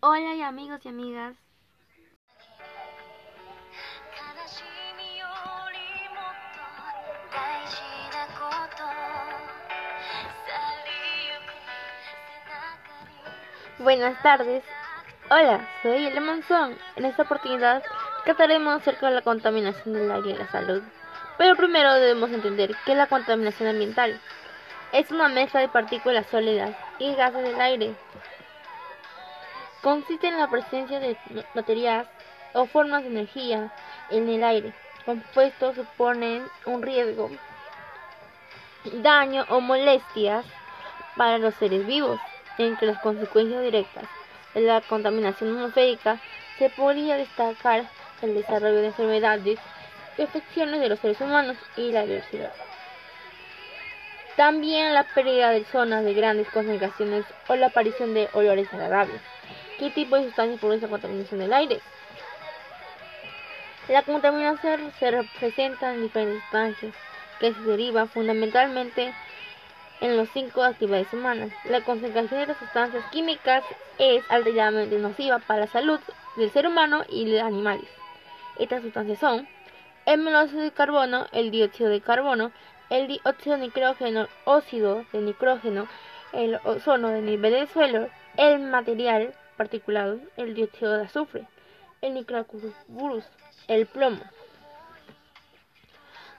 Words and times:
Hola 0.00 0.34
y 0.34 0.42
amigos 0.42 0.80
y 0.84 0.88
amigas. 0.88 1.36
Buenas 13.78 14.20
tardes. 14.22 14.64
Hola, 15.30 15.68
soy 15.82 16.06
El 16.06 16.20
Monzón. 16.20 16.76
En 16.96 17.04
esta 17.04 17.22
oportunidad 17.22 17.82
trataremos 18.24 18.80
acerca 18.80 19.08
de 19.08 19.14
la 19.14 19.22
contaminación 19.22 19.94
del 19.94 20.10
aire 20.10 20.30
y 20.30 20.34
la 20.34 20.48
salud. 20.48 20.82
Pero 21.38 21.56
primero 21.56 21.92
debemos 21.94 22.30
entender 22.30 22.74
qué 22.84 22.92
es 22.92 22.98
la 22.98 23.06
contaminación 23.06 23.68
ambiental. 23.68 24.20
Es 24.92 25.10
una 25.10 25.28
mezcla 25.28 25.60
de 25.60 25.68
partículas 25.68 26.26
sólidas 26.26 26.74
y 26.98 27.14
gases 27.14 27.42
del 27.42 27.60
aire. 27.60 27.94
Consiste 29.86 30.26
en 30.26 30.36
la 30.36 30.48
presencia 30.48 30.98
de 30.98 31.16
materias 31.54 32.08
o 32.54 32.66
formas 32.66 33.04
de 33.04 33.10
energía 33.10 33.68
en 34.10 34.28
el 34.28 34.42
aire. 34.42 34.72
Compuestos 35.04 35.76
suponen 35.76 36.48
un 36.64 36.82
riesgo, 36.82 37.30
daño 38.94 39.46
o 39.48 39.60
molestias 39.60 40.44
para 41.14 41.38
los 41.38 41.54
seres 41.54 41.86
vivos 41.86 42.18
entre 42.58 42.88
las 42.88 42.98
consecuencias 42.98 43.62
directas 43.62 44.06
de 44.54 44.62
la 44.62 44.80
contaminación 44.80 45.56
atmosférica 45.56 46.18
se 46.58 46.68
podría 46.68 47.16
destacar 47.16 47.84
el 48.22 48.34
desarrollo 48.34 48.80
de 48.80 48.88
enfermedades 48.88 49.60
y 50.18 50.22
afecciones 50.22 50.80
de 50.80 50.88
los 50.88 50.98
seres 50.98 51.20
humanos 51.20 51.56
y 51.76 51.92
la 51.92 52.02
diversidad. 52.02 52.50
También 54.36 54.94
la 54.94 55.04
pérdida 55.04 55.50
de 55.50 55.64
zonas 55.64 56.04
de 56.04 56.12
grandes 56.12 56.48
concentraciones 56.48 57.24
o 57.46 57.54
la 57.54 57.66
aparición 57.66 58.14
de 58.14 58.28
olores 58.32 58.66
agradables. 58.74 59.35
¿Qué 59.78 59.90
tipo 59.90 60.16
de 60.16 60.24
sustancias 60.24 60.58
produce 60.58 60.88
contaminación 60.88 61.40
del 61.40 61.52
aire? 61.52 61.80
La 63.88 64.02
contaminación 64.02 64.90
se 64.98 65.10
representa 65.10 65.92
en 65.92 66.02
diferentes 66.02 66.42
sustancias 66.42 66.94
que 67.38 67.52
se 67.52 67.60
derivan 67.60 68.08
fundamentalmente 68.08 69.12
en 70.00 70.16
los 70.16 70.28
cinco 70.30 70.62
actividades 70.62 71.12
humanas. 71.12 71.50
La 71.64 71.82
concentración 71.82 72.40
de 72.40 72.46
las 72.46 72.56
sustancias 72.56 73.04
químicas 73.10 73.64
es 73.98 74.24
altamente 74.30 74.98
nociva 74.98 75.38
para 75.40 75.60
la 75.60 75.66
salud 75.66 76.00
del 76.36 76.50
ser 76.50 76.66
humano 76.66 77.04
y 77.08 77.30
de 77.30 77.40
animales. 77.40 77.88
Estas 78.58 78.82
sustancias 78.82 79.18
son 79.18 79.46
el 80.06 80.20
monóxido 80.20 80.62
de 80.62 80.70
carbono, 80.70 81.26
el 81.32 81.50
dióxido 81.50 81.90
de 81.90 82.00
carbono, 82.00 82.50
el 82.88 83.08
dióxido 83.08 83.56
de 83.56 83.62
nitrógeno, 83.62 84.28
óxido 84.44 85.04
de 85.12 85.20
nitrógeno, 85.20 85.86
el 86.32 86.58
ozono 86.64 87.08
de 87.08 87.20
nivel 87.20 87.52
del 87.52 87.68
suelo, 87.68 88.08
el 88.36 88.60
material 88.60 89.34
particulado, 89.56 90.20
el 90.36 90.54
dióxido 90.54 90.96
de 90.96 91.04
azufre, 91.04 91.46
el 92.00 92.14
nitrocarburos, 92.14 93.24
el 93.68 93.86
plomo. 93.86 94.22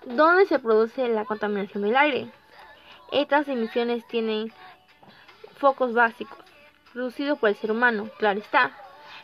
¿Dónde 0.05 0.45
se 0.45 0.59
produce 0.59 1.07
la 1.09 1.25
contaminación 1.25 1.83
del 1.83 1.97
aire? 1.97 2.31
Estas 3.11 3.47
emisiones 3.47 4.07
tienen 4.07 4.53
focos 5.57 5.93
básicos, 5.93 6.39
producidos 6.93 7.39
por 7.39 7.49
el 7.49 7.55
ser 7.55 7.71
humano, 7.71 8.09
claro 8.17 8.39
está. 8.39 8.71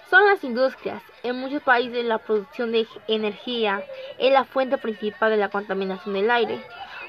Son 0.09 0.25
las 0.25 0.44
industrias. 0.44 1.02
En 1.23 1.38
muchos 1.38 1.64
países 1.64 2.03
la 2.05 2.17
producción 2.17 2.71
de 2.71 2.88
energía 3.08 3.83
es 4.17 4.31
la 4.31 4.44
fuente 4.44 4.77
principal 4.77 5.31
de 5.31 5.38
la 5.38 5.49
contaminación 5.49 6.14
del 6.14 6.30
aire, 6.30 6.64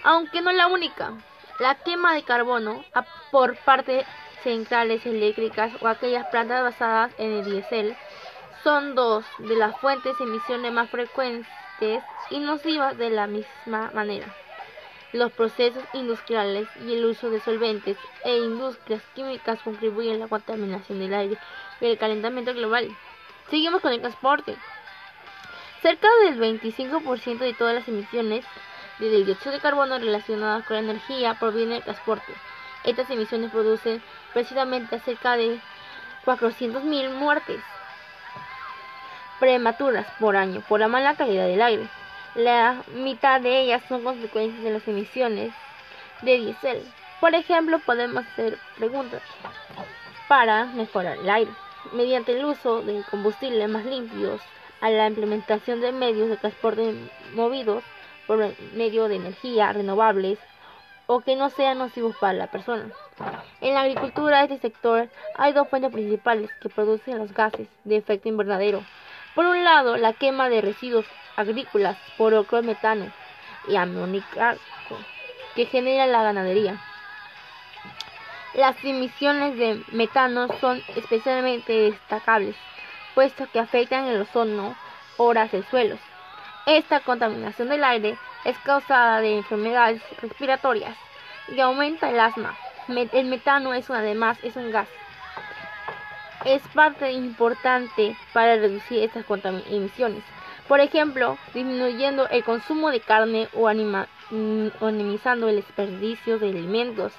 aunque 0.05 0.40
no 0.40 0.52
la 0.52 0.68
única. 0.68 1.12
La 1.58 1.77
quema 1.77 2.14
de 2.14 2.24
carbono 2.24 2.84
por 3.30 3.56
parte 3.56 4.05
centrales 4.42 5.06
eléctricas 5.06 5.72
o 5.80 5.88
aquellas 5.88 6.27
plantas 6.27 6.62
basadas 6.62 7.12
en 7.19 7.30
el 7.33 7.44
diésel 7.44 7.96
son 8.62 8.94
dos 8.94 9.24
de 9.38 9.56
las 9.56 9.77
fuentes 9.77 10.19
de 10.19 10.24
emisiones 10.24 10.72
más 10.72 10.91
frecuentes 10.91 12.02
y 12.30 12.41
nocivas 12.41 12.96
de 12.98 13.11
la 13.11 13.27
misma 13.27 13.91
manera 13.94 14.34
los 15.14 15.30
procesos 15.30 15.84
industriales 15.92 16.68
y 16.74 16.92
el 16.92 17.05
uso 17.05 17.30
de 17.30 17.39
solventes 17.39 17.96
e 18.24 18.36
industrias 18.36 19.01
químicas 19.14 19.61
contribuyen 19.62 20.17
a 20.17 20.18
la 20.18 20.28
contaminación 20.28 20.98
del 20.98 21.14
aire 21.14 21.39
y 21.80 21.86
el 21.86 21.98
calentamiento 21.98 22.52
global. 22.52 22.90
Seguimos 23.48 23.80
con 23.80 23.92
el 23.92 24.01
transporte. 24.01 24.57
Cerca 25.83 26.08
del 26.24 26.40
25% 26.40 27.39
de 27.39 27.55
todas 27.55 27.77
las 27.77 27.86
emisiones 27.86 28.45
de 28.98 29.24
dióxido 29.24 29.52
de 29.52 29.60
carbono 29.60 29.98
relacionadas 29.98 30.64
con 30.64 30.77
la 30.77 30.82
energía 30.82 31.34
provienen 31.34 31.77
del 31.77 31.82
transporte. 31.82 32.32
Estas 32.84 33.08
emisiones 33.10 33.50
producen 33.50 34.02
precisamente 34.32 35.00
cerca 35.00 35.36
de 35.36 35.60
400.000 36.24 37.10
muertes 37.14 37.60
prematuras 39.40 40.06
por 40.18 40.36
año 40.36 40.62
por 40.68 40.80
la 40.80 40.88
mala 40.88 41.16
calidad 41.16 41.46
del 41.46 41.62
aire. 41.62 41.88
La 42.34 42.83
mitad 42.94 43.40
de 43.40 43.60
ellas 43.60 43.83
son 43.88 44.02
consecuencias 44.02 44.62
de 44.62 44.70
las 44.70 44.86
emisiones 44.88 45.52
de 46.22 46.38
diésel. 46.38 46.83
Por 47.20 47.34
ejemplo, 47.34 47.78
podemos 47.78 48.24
hacer 48.27 48.58
preguntas 48.77 49.22
para 50.28 50.66
mejorar 50.66 51.18
el 51.18 51.30
aire 51.30 51.52
mediante 51.92 52.36
el 52.36 52.44
uso 52.44 52.83
de 52.83 53.02
combustibles 53.10 53.68
más 53.68 53.84
limpios 53.84 54.40
a 54.80 54.90
la 54.90 55.06
implementación 55.06 55.80
de 55.80 55.92
medios 55.92 56.28
de 56.28 56.36
transporte 56.36 56.94
movidos 57.34 57.84
por 58.27 58.55
medio 58.74 59.08
de 59.08 59.17
energía 59.17 59.73
renovables 59.73 60.39
o 61.07 61.20
que 61.20 61.36
no 61.36 61.51
sean 61.51 61.79
nocivos 61.79 62.17
para 62.17 62.33
la 62.33 62.46
persona. 62.46 62.90
En 63.61 63.74
la 63.74 63.83
agricultura 63.83 64.39
de 64.39 64.55
este 64.55 64.68
sector 64.68 65.08
hay 65.36 65.52
dos 65.52 65.68
fuentes 65.68 65.92
principales 65.92 66.51
que 66.61 66.68
producen 66.68 67.18
los 67.18 67.33
gases 67.33 67.68
de 67.84 67.96
efecto 67.96 68.29
invernadero. 68.29 68.83
Por 69.34 69.46
un 69.46 69.64
lado, 69.64 69.96
la 69.96 70.13
quema 70.13 70.48
de 70.48 70.61
residuos 70.61 71.07
agrícolas 71.36 71.98
por 72.17 72.63
metano 72.63 73.11
y 73.68 73.77
amoníaco 73.77 74.58
que 75.55 75.67
genera 75.67 76.07
la 76.07 76.23
ganadería. 76.23 76.80
Las 78.55 78.77
emisiones 78.84 79.57
de 79.57 79.83
metano 79.92 80.48
son 80.61 80.80
especialmente 80.95 81.73
destacables, 81.73 82.57
puesto 83.14 83.48
que 83.52 83.58
afectan 83.58 84.07
el 84.07 84.23
ozono, 84.23 84.77
horas 85.17 85.51
del 85.51 85.64
suelo. 85.64 85.98
Esta 86.67 87.01
contaminación 87.01 87.69
del 87.69 87.85
aire 87.85 88.17
es 88.45 88.57
causada 88.61 89.20
de 89.20 89.36
enfermedades 89.36 90.02
respiratorias 90.23 90.97
y 91.48 91.61
aumenta 91.61 92.08
el 92.08 92.19
asma. 92.19 92.57
El 92.89 93.27
metano 93.27 93.75
es 93.75 93.91
además 93.91 94.39
es 94.42 94.57
un 94.57 94.70
gas. 94.70 94.89
Es 96.47 96.63
parte 96.69 97.13
importante 97.13 98.17
para 98.33 98.57
reducir 98.57 99.02
estas 99.02 99.27
emisiones. 99.70 100.25
Por 100.67 100.80
ejemplo, 100.80 101.36
disminuyendo 101.52 102.29
el 102.30 102.42
consumo 102.42 102.91
de 102.91 103.01
carne 103.01 103.48
o, 103.52 103.70
mm, 103.70 104.69
minimizando 104.81 105.51
el 105.51 105.57
desperdicio 105.57 106.39
de 106.39 106.48
alimentos, 106.48 107.13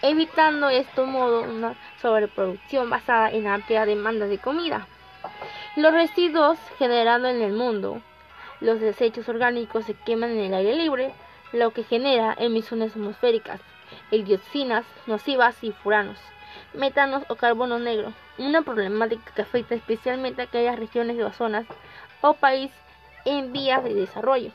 evitando 0.00 0.68
de 0.68 0.78
este 0.78 1.02
modo 1.02 1.42
una 1.42 1.74
sobreproducción 2.00 2.88
basada 2.88 3.30
en 3.30 3.48
amplia 3.48 3.84
demanda 3.84 4.26
de 4.26 4.38
comida. 4.38 4.86
Los 5.76 5.92
residuos 5.92 6.58
generados 6.78 7.28
en 7.28 7.42
el 7.42 7.52
mundo, 7.52 8.00
los 8.60 8.80
desechos 8.80 9.28
orgánicos 9.28 9.84
se 9.84 9.94
queman 9.94 10.30
en 10.30 10.40
el 10.40 10.54
aire 10.54 10.74
libre, 10.74 11.12
lo 11.52 11.72
que 11.72 11.84
genera 11.84 12.34
emisiones 12.38 12.92
atmosféricas, 12.92 13.60
dioxinas 14.10 14.84
nocivas 15.06 15.62
y 15.62 15.72
furanos, 15.72 16.18
metanos 16.74 17.24
o 17.28 17.36
carbono 17.36 17.78
negro, 17.78 18.12
una 18.38 18.62
problemática 18.62 19.32
que 19.34 19.42
afecta 19.42 19.74
especialmente 19.74 20.42
a 20.42 20.44
aquellas 20.44 20.78
regiones 20.78 21.16
de 21.16 21.32
zonas 21.32 21.66
o 22.20 22.34
país 22.34 22.70
en 23.24 23.52
vías 23.52 23.82
de 23.84 23.94
desarrollo. 23.94 24.52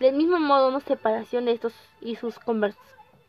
Del 0.00 0.14
mismo 0.14 0.38
modo, 0.38 0.68
una 0.68 0.80
separación 0.80 1.44
de 1.44 1.52
estos 1.52 1.74
y 2.00 2.16
sus 2.16 2.38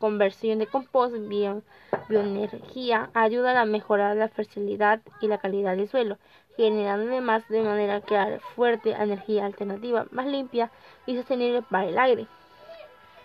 conversión 0.04 0.58
de 0.58 0.66
compost 0.66 1.14
vía 1.28 1.62
bioenergía 2.10 3.08
ayuda 3.14 3.58
a 3.58 3.64
mejorar 3.64 4.14
la 4.16 4.28
fertilidad 4.28 5.00
y 5.22 5.28
la 5.28 5.38
calidad 5.38 5.78
del 5.78 5.88
suelo, 5.88 6.18
generando 6.58 7.10
además 7.10 7.48
de 7.48 7.62
manera 7.62 8.02
clara 8.02 8.38
fuerte 8.54 8.90
energía 8.90 9.46
alternativa 9.46 10.04
más 10.10 10.26
limpia 10.26 10.70
y 11.06 11.16
sostenible 11.16 11.62
para 11.62 11.88
el 11.88 11.98
aire. 11.98 12.26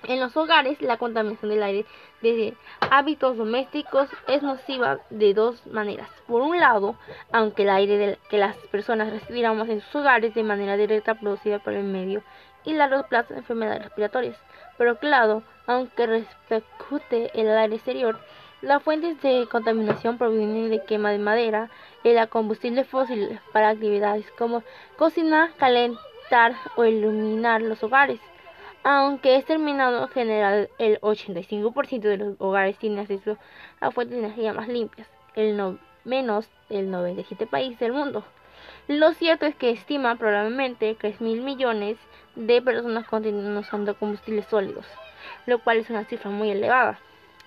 En 0.05 0.21
los 0.21 0.37
hogares, 0.37 0.81
la 0.81 0.95
contaminación 0.95 1.51
del 1.51 1.63
aire 1.63 1.85
desde 2.21 2.55
hábitos 2.79 3.35
domésticos 3.35 4.07
es 4.29 4.41
nociva 4.41 4.99
de 5.09 5.33
dos 5.33 5.67
maneras. 5.67 6.09
Por 6.27 6.41
un 6.41 6.57
lado, 6.61 6.95
aunque 7.33 7.63
el 7.63 7.71
aire 7.71 8.19
que 8.29 8.37
las 8.37 8.55
personas 8.71 9.11
respiramos 9.11 9.67
en 9.67 9.81
sus 9.81 9.95
hogares 9.95 10.33
de 10.33 10.43
manera 10.43 10.77
directa 10.77 11.15
producida 11.15 11.59
por 11.59 11.73
el 11.73 11.83
medio 11.83 12.23
y 12.63 12.71
largo 12.71 13.03
plazo 13.09 13.33
de 13.33 13.41
enfermedades 13.41 13.83
respiratorias. 13.83 14.37
Pero 14.79 14.97
claro, 14.97 15.43
aunque 15.67 16.07
repercute 16.07 17.37
el 17.37 17.49
aire 17.49 17.75
exterior, 17.75 18.17
las 18.61 18.81
fuentes 18.81 19.21
de 19.21 19.45
contaminación 19.51 20.17
provienen 20.17 20.69
de 20.69 20.85
quema 20.85 21.11
de 21.11 21.19
madera 21.19 21.69
y 22.01 22.13
la 22.13 22.27
combustible 22.27 22.85
fósil 22.85 23.41
para 23.51 23.71
actividades 23.71 24.31
como 24.37 24.63
cocinar, 24.97 25.51
calentar 25.57 26.55
o 26.77 26.85
iluminar 26.85 27.61
los 27.61 27.83
hogares. 27.83 28.21
Aunque 28.85 29.35
es 29.35 29.43
terminado 29.43 30.03
en 30.03 30.07
general, 30.07 30.69
el 30.77 30.97
85% 31.01 31.99
de 31.99 32.17
los 32.17 32.35
hogares 32.39 32.77
tienen 32.77 32.99
acceso 32.99 33.37
a 33.81 33.91
fuentes 33.91 34.17
de 34.17 34.27
energía 34.27 34.53
más 34.53 34.69
limpias. 34.69 35.09
El 35.35 35.57
menos 36.09 36.49
del 36.67 36.91
97 36.91 37.47
países 37.47 37.79
del 37.79 37.93
mundo. 37.93 38.23
Lo 38.87 39.13
cierto 39.13 39.45
es 39.45 39.55
que 39.55 39.69
estima 39.69 40.15
probablemente 40.15 40.95
que 40.95 41.07
es 41.09 41.21
mil 41.21 41.41
millones 41.41 41.97
de 42.35 42.61
personas 42.61 43.07
continúan 43.07 43.55
usando 43.57 43.95
combustibles 43.95 44.45
sólidos, 44.47 44.85
lo 45.45 45.59
cual 45.59 45.77
es 45.77 45.89
una 45.89 46.05
cifra 46.05 46.31
muy 46.31 46.49
elevada, 46.49 46.99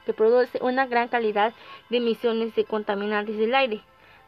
que 0.06 0.12
produce 0.12 0.58
una 0.62 0.86
gran 0.86 1.08
calidad 1.08 1.52
de 1.90 1.96
emisiones 1.96 2.54
de 2.54 2.64
contaminantes 2.64 3.36
del 3.36 3.54
aire. 3.54 3.80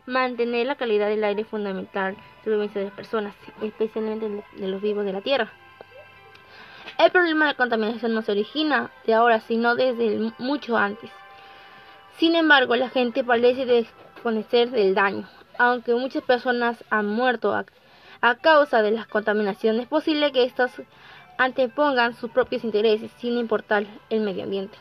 Mantener 0.07 0.67
la 0.67 0.75
calidad 0.75 1.09
del 1.09 1.25
aire 1.25 1.43
es 1.43 1.49
fundamental 1.49 2.17
supervivencia 2.39 2.81
de 2.81 2.89
las 2.89 2.97
personas, 2.97 3.35
especialmente 3.63 4.29
de 4.29 4.69
los 4.69 4.83
vivos 4.83 5.05
de 5.05 5.13
la 5.13 5.23
Tierra. 5.23 5.51
El 6.99 7.11
problema 7.11 7.47
de 7.47 7.53
la 7.53 7.57
contaminación 7.57 8.15
no 8.15 8.23
se 8.23 8.33
origina 8.33 8.91
de 9.07 9.15
ahora, 9.15 9.41
sino 9.41 9.75
desde 9.75 10.33
mucho 10.39 10.77
antes. 10.77 11.11
Sin 12.19 12.37
embargo, 12.37 12.77
la 12.77 12.89
gente 12.89 13.25
parece 13.25 13.67
desconocer 14.25 14.71
del 14.71 14.95
daño. 14.95 15.29
Aunque 15.59 15.95
muchas 15.95 16.23
personas 16.23 16.83
han 16.89 17.07
muerto 17.07 17.53
a, 17.53 17.67
a 18.23 18.37
causa 18.37 18.81
de 18.81 18.91
la 18.91 19.05
contaminación, 19.05 19.79
es 19.81 19.87
posible 19.87 20.33
que 20.33 20.45
éstas 20.45 20.73
antepongan 21.37 22.15
sus 22.15 22.31
propios 22.31 22.65
intereses 22.65 23.11
sin 23.19 23.37
importar 23.37 23.85
el 24.09 24.23
medio 24.23 24.45
ambiente. 24.45 24.79